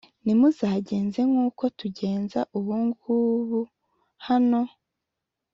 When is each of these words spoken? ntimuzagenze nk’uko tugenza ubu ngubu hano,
ntimuzagenze 0.23 1.19
nk’uko 1.29 1.63
tugenza 1.79 2.39
ubu 2.57 2.73
ngubu 2.85 3.59
hano, 4.27 4.61